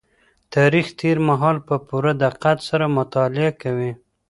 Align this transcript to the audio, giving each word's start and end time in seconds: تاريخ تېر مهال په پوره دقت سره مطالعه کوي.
تاريخ 0.53 0.85
تېر 0.99 1.17
مهال 1.29 1.57
په 1.67 1.75
پوره 1.87 2.13
دقت 2.23 2.57
سره 2.69 2.85
مطالعه 2.97 3.51
کوي. 3.61 3.91